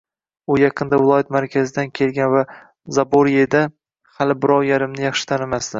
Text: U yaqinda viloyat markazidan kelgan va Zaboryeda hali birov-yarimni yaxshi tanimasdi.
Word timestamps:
U 0.53 0.53
yaqinda 0.61 0.99
viloyat 1.01 1.29
markazidan 1.35 1.91
kelgan 1.99 2.33
va 2.37 2.43
Zaboryeda 2.99 3.63
hali 4.21 4.39
birov-yarimni 4.45 5.11
yaxshi 5.11 5.33
tanimasdi. 5.33 5.69